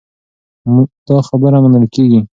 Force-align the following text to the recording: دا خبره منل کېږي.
دا 1.07 1.17
خبره 1.27 1.57
منل 1.63 1.83
کېږي. 1.95 2.19